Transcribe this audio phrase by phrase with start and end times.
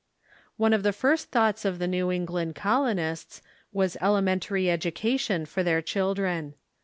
[0.57, 5.83] One of the first thoughts of the New England colonists was elementary education for their
[5.83, 6.55] children.